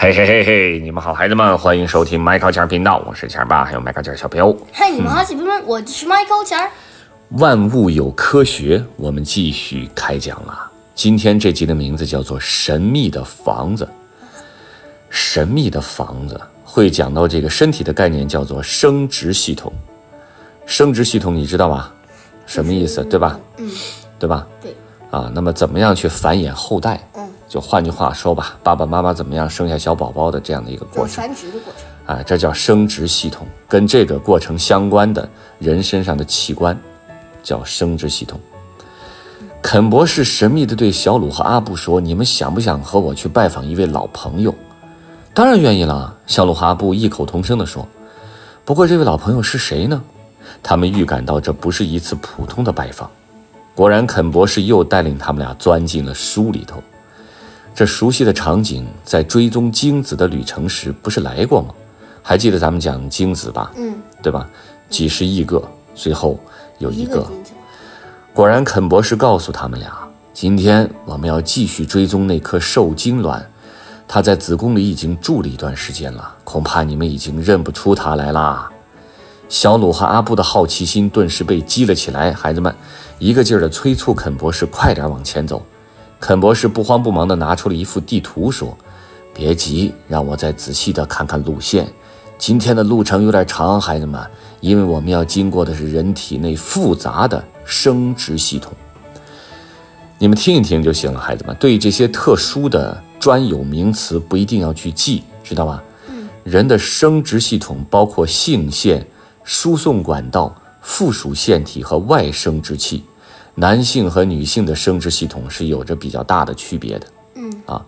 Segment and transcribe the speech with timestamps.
[0.00, 4.56] 嘿嘿嘿嘿，你们好，孩子们，欢迎收听麦考钱频道，我是钱爸，还有麦考钱小朋友。
[4.72, 6.70] 嗨，你们好，小朋友们，我是 Michael 钱儿。
[7.30, 10.56] 万物有科学，我们继续开讲了。
[10.94, 13.84] 今天这集的名字叫做《神秘的房子》。
[15.10, 19.72] 神秘的房子会讲到这个身体的概念，叫做生殖系统。
[20.64, 21.90] 生殖系统你知道吗？
[22.46, 23.02] 什么意思？
[23.02, 23.36] 对吧？
[23.56, 23.68] 嗯，
[24.16, 24.46] 对吧？
[24.62, 24.72] 对，
[25.10, 27.04] 啊，那么怎么样去繁衍后代？
[27.14, 31.16] 嗯，就换句话说吧，爸爸妈妈怎么样生下小宝宝的这样的一个过程。
[31.16, 32.16] 繁殖的过程。
[32.16, 36.78] 啊，这叫生殖系统，跟这个过程相关的人身上的器官
[37.42, 38.38] 叫生殖系统。
[39.60, 44.54] 肯博士神秘地对小鲁和阿布说：“你们想不想和我去拜访一位老朋友
[45.34, 47.86] ？”“当然愿意了。”小鲁和阿布异口同声地说。
[48.64, 50.00] “不过这位老朋友是谁呢？”
[50.62, 53.10] 他们预感到这不是一次普通的拜访。
[53.74, 56.82] 果然，肯博士又带领他们俩钻进了书里头。
[57.78, 61.68] 这熟悉的场景，在追踪精子的旅程时不是来过吗？
[62.24, 63.70] 还记得咱们讲精子吧？
[63.76, 64.48] 嗯，对吧？
[64.90, 65.62] 几十亿个，
[65.94, 66.40] 最后
[66.78, 67.24] 有一个。
[68.34, 69.96] 果然，肯博士告诉他们俩，
[70.34, 73.48] 今天我们要继续追踪那颗受精卵，
[74.08, 78.68] 它在子宫里已经住了一段时间了，恐怕你们已经认不出它来啦。
[79.48, 82.74] 小鲁和阿布的好奇心顿时被激了起来，孩子们
[83.20, 85.64] 一个劲儿地催促肯博士快点往前走。
[86.20, 88.76] 肯博士不慌不忙地拿出了一幅地图，说
[89.32, 91.88] ：“别急，让我再仔细地看看路线。
[92.36, 94.20] 今天的路程有点长，孩子们，
[94.60, 98.72] 因为我们要经过的是人体内复杂的生殖系统。
[100.18, 101.56] 你们听一听就行了，孩子们。
[101.60, 105.82] 对这些特殊的专有名词，不一定要去记，知道吧？
[106.08, 109.06] 嗯，人的生殖系统包括性腺、
[109.44, 113.04] 输送管道、附属腺体和外生殖器。
[113.60, 117.06] 男性和女性的生殖系统是有着比较大的区别的。
[117.34, 117.84] 嗯啊，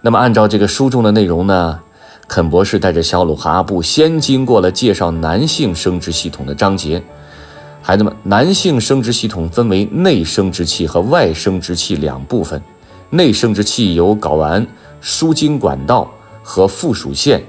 [0.00, 1.78] 那么按照这个书中的内容呢，
[2.26, 7.02] 肯博士带着小鲁和阿布先经过了介绍男性生殖系统的章节。
[7.82, 12.60] 孩子们，男性生殖系统分为内生殖器和外生殖器两部分。
[13.10, 14.66] 内生殖器由睾丸、
[15.02, 16.10] 输精管道
[16.42, 17.42] 和附属腺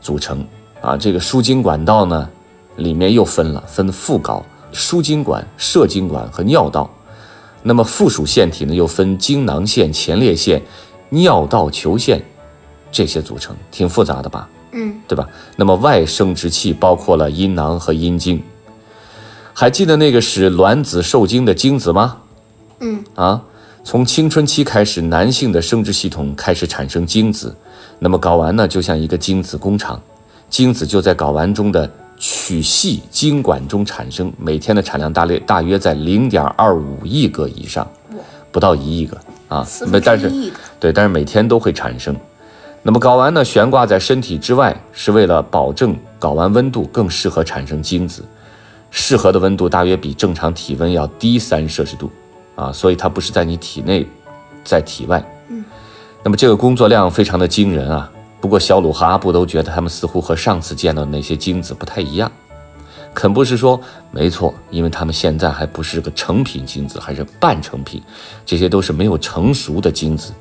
[0.00, 0.46] 组成。
[0.80, 2.30] 啊，这个输精管道呢，
[2.76, 4.40] 里面又分了，分副睾、
[4.70, 6.88] 输精管、射精管和尿道。
[7.62, 10.62] 那么附属腺体呢，又分精囊腺、前列腺、
[11.10, 12.22] 尿道球腺
[12.90, 14.48] 这些组成，挺复杂的吧？
[14.72, 15.28] 嗯对吧？
[15.56, 18.42] 那么外生殖器包括了阴囊和阴茎。
[19.52, 22.16] 还记得那个使卵子受精的精子吗？
[22.78, 23.42] 嗯啊，
[23.84, 27.54] 从青春期开始，男性的生殖系统开始产生精子，
[27.98, 30.00] 那么睾丸呢，就像一个精子工厂，
[30.48, 31.90] 精子就在睾丸中的
[32.22, 37.90] 曲系精管中产生，每天的产量大略大约在零点二五亿个以上，
[38.52, 39.16] 不到一亿个
[39.48, 39.66] 啊
[40.04, 40.30] 但是。
[40.78, 42.14] 对，但是每天都会产生。
[42.82, 48.22] 那么睾丸呢，悬挂在身体之外，是为了保证睾丸温度更适合产生精子，
[48.90, 52.10] 适合的温度大约比正常体温要低三摄氏度，
[52.54, 54.06] 啊，所以它不是在你体内，
[54.62, 55.24] 在体外。
[55.48, 55.64] 嗯，
[56.22, 58.12] 那么这个工作量非常的惊人啊。
[58.40, 62.30] 不过小鲁和阿布都觉得他们似乎和上次见到的那些精子不太一样。
[63.12, 63.78] 肯博士说
[64.12, 68.00] ：“没错，因为他们现在还不是个成品精子，还是半成品，
[68.46, 70.32] 这些都是没有成熟的精子。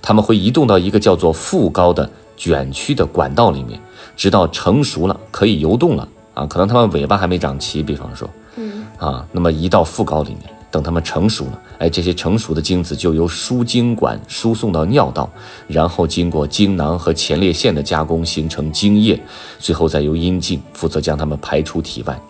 [0.00, 3.78] 他们会移动到一个叫做副高的卷曲的管道里面，
[4.16, 6.46] 直到成熟了，可以游动了啊。
[6.46, 15.30] 可能它们尾巴还没长齐，比方说嗯啊，那么移到副高里面，等它们成熟了，哎，这些成熟的精子就由输精管输送到尿道，
[15.68, 19.16] 然后经过精囊和前列腺的加工，形成精液，
[19.60, 22.20] 最后再由阴茎负责将它们排出体外。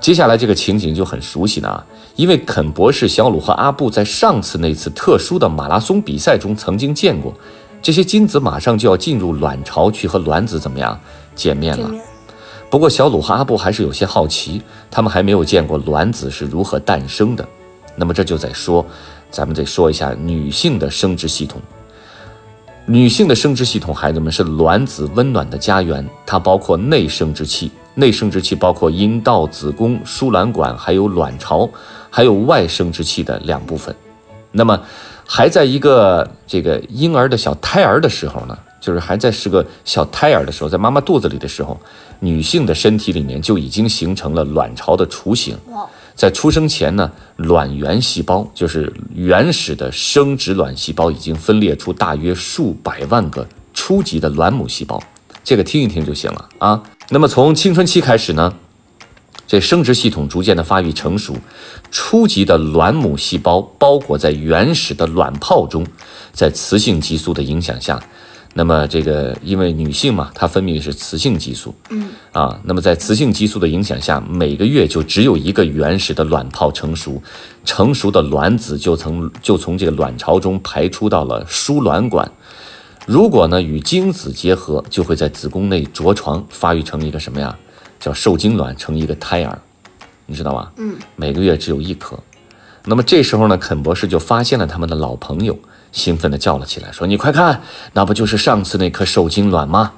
[0.00, 1.84] 接下来这个情景就很熟悉了啊，
[2.16, 7.34] 因为肯博士、小鲁和阿布在上次那次特殊的马拉松比赛中曾经见过，
[7.82, 10.98] 这些精子马上就要进入卵巢去和卵子怎么样
[11.36, 11.90] 见面了。
[12.70, 17.44] 不过小鲁和阿布还是有些好奇，他们还没有见过卵子是如何诞生的。
[17.96, 18.86] 那么这就在说，
[19.28, 21.60] 咱们得说一下女性的生殖系统。
[22.86, 31.68] 女性的生殖系统，孩子们是卵子温暖的家园，它包括内生殖器，内生殖器包括阴道、子宫、输卵管，还有卵巢，
[32.08, 33.94] 还有外生殖器的两部分。
[34.52, 34.80] 那么，
[35.26, 41.78] 还在一个这个婴儿的小胎儿的时候呢，就是还在是个小胎儿的时候，在妈妈肚子里的时候，
[42.20, 45.56] 女性的身体里面就已经形成了卵巢的雏形。
[46.16, 55.02] 在出生前呢，卵原细胞就是原始的生殖卵细胞，已经分裂出大约数百万个初级的卵母细胞。
[55.42, 56.82] 这个听一听就行了啊。
[57.08, 58.52] 那么从青春期开始呢，
[59.46, 61.34] 这生殖系统逐渐的发育成熟，
[61.90, 65.86] 初级的卵母细胞包裹在原始的卵泡中，
[66.32, 67.98] 在雌性激素的影响下，
[68.54, 77.22] 那么这个因为女性嘛，她分泌的是雌性激素，嗯，啊，那么在雌性激素的影响下，每个月就只有一个原始的卵泡成熟，
[77.64, 82.30] 成熟的卵子就从就从这个卵巢中排出到了输卵管。
[83.06, 87.56] 如果呢与精子结合，就会在子宫内着床，发育成一个什么呀？
[88.00, 89.58] 叫受精卵，成一个胎儿，
[90.26, 90.70] 你知道吗？
[90.76, 92.18] 嗯，每个月只有一颗。
[92.86, 95.58] 那么这时候呢，肯博士就发现了他们的老朋友，
[95.92, 99.92] 兴奋地叫了起来，说：“你快看，那不就是上次那颗受精卵吗？”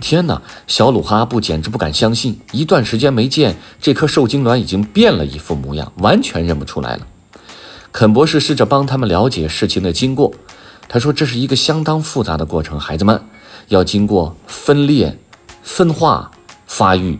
[0.00, 7.06] 天哪，小鲁和阿布简直不敢相信，一段时间没见，这颗受精卵已经变了一副模样，完全认不出来了。
[7.90, 10.32] 肯博士试着帮他们了解事情的经过。
[10.88, 13.20] 他说：“这是一个相当复杂的过程，孩子们
[13.68, 15.18] 要经过分裂、
[15.62, 16.30] 分化、
[16.66, 17.18] 发育、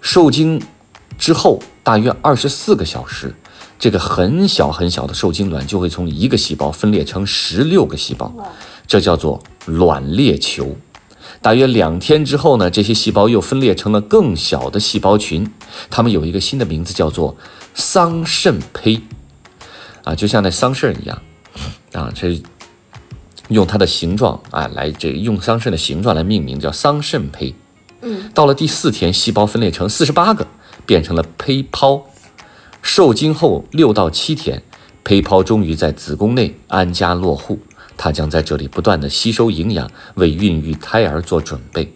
[0.00, 0.60] 受精
[1.16, 3.34] 之后，大约二十四个小时，
[3.80, 8.32] 这个很小很小的受精卵就会从一个细胞分裂成十六个细胞，
[8.86, 10.76] 这叫做卵裂球。
[11.42, 15.50] 大约两天之后呢，这些细胞又分裂成了更小的细胞群，
[15.90, 17.36] 它们有一个新的名字，叫做
[17.74, 19.00] 桑葚胚。
[20.04, 21.20] 啊，就像那桑葚一样，
[21.92, 22.40] 啊，这。”
[23.50, 27.52] 用它的形状啊来这用桑葚的形状来命名，叫桑葚胚。
[28.00, 30.46] 嗯，到了第四天，细胞分裂成四十八个，
[30.86, 32.06] 变成了胚泡。
[32.92, 34.60] 受精后六到七天，
[35.04, 37.60] 胚泡终于在子宫内安家落户，
[37.96, 41.94] 它将在这里不断的吸收营养，为孕育胎儿做准备。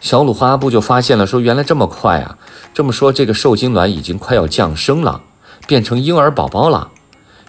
[0.00, 2.38] 小鲁和阿布就发现了，说原来这么快啊！
[2.72, 5.20] 这么说，这个受精卵已经快要降生了，
[5.66, 6.92] 变成婴儿宝宝了。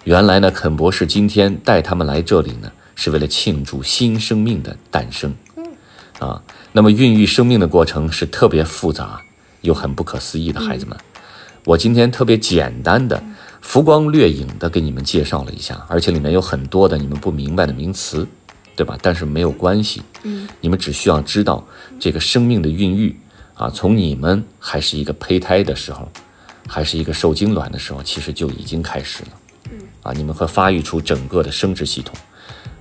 [0.02, 2.72] 原来呢，肯博士今天带他们来这里呢。
[2.96, 5.32] 是为了庆祝新生命的诞生，
[6.18, 6.42] 啊，
[6.72, 9.20] 那么孕育生命的过程是特别复杂
[9.60, 10.58] 又很不可思议的。
[10.58, 10.96] 孩子们，
[11.66, 13.20] 我今天特别简单的、
[13.60, 18.24] 浮光掠影的给你们介绍了一下，而且里面有很多的你们不明白的名词，
[18.76, 18.96] 对吧？
[19.02, 21.66] 但是没有关系，嗯，你们只需要知道
[21.98, 23.18] 这个生命的孕育
[23.54, 26.08] 啊，从你们还是一个胚胎的时候，
[26.68, 29.30] 还是一个受精卵的时候，其实就已经开始了，
[29.72, 32.14] 嗯，啊，你们会发育出整个的生殖系统。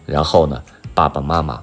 [0.06, 0.62] 然后呢，
[0.94, 1.56] 爸爸妈妈，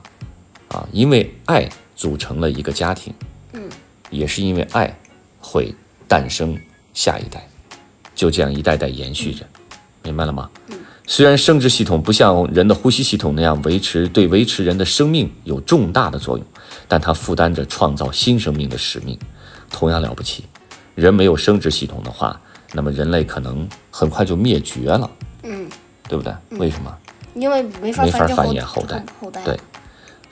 [0.66, 3.14] 啊，因为爱组成了一个家庭，
[3.52, 3.62] 嗯，
[4.10, 4.98] 也是因为爱，
[5.38, 5.72] 会
[6.08, 6.58] 诞生
[6.94, 7.46] 下一代，
[8.14, 9.44] 就这样一代代延续着，
[10.02, 10.50] 明白了吗？
[10.68, 16.46] 嗯，虽然生殖系统不像人的呼吸系统那样维持对维持人的生命有重大的作用，
[16.86, 19.18] 但它负担着创造新生命的使命，
[19.70, 20.44] 同样了不起。
[20.94, 22.38] 人没有生殖系统的话，
[22.72, 25.10] 那么人类可能很快就灭绝了，
[25.42, 25.68] 嗯，
[26.08, 26.32] 对不对？
[26.58, 26.94] 为什么？
[27.34, 29.02] 因为没法繁衍后代，
[29.42, 29.58] 对，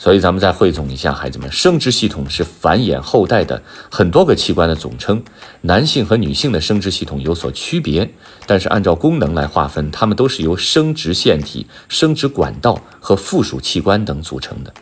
[0.03, 5.23] 所以咱们再汇总一下，孩子们，生殖系统是繁衍后代的很多个器官的总称。
[5.61, 8.11] 男性和女性的生殖系统有所区别，
[8.47, 14.73] 但是按照功能来划分，它们都是由生殖腺体、生殖管道和附属器官等组成的。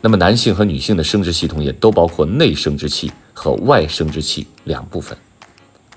[0.00, 5.16] 那么男性和女性的生殖系统也都包括内生殖器和外生殖器两部分，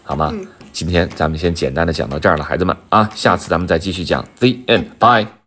[0.04, 0.32] 好吗？
[0.72, 4.24] 今天咱们先简单的讲到这儿了，孩子们啊，下次咱们再继续讲。
[4.38, 4.86] The end.
[5.00, 5.39] Bye.